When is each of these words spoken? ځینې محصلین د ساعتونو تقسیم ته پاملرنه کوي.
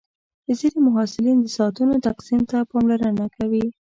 ځینې 0.59 0.79
محصلین 0.87 1.37
د 1.41 1.47
ساعتونو 1.57 1.93
تقسیم 2.07 2.41
ته 2.49 2.57
پاملرنه 2.71 3.25
کوي. 3.37 3.65